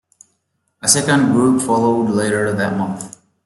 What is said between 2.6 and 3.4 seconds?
month.